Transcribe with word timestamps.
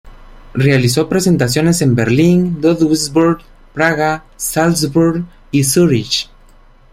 Realizó 0.55 1.07
presentaciones 1.07 1.83
en 1.83 1.93
Berlín, 1.93 2.57
Ludwigsburg, 2.59 3.43
Praga, 3.71 4.25
Salzburgo 4.35 5.25
y 5.51 5.63
Zúrich. 5.63 6.27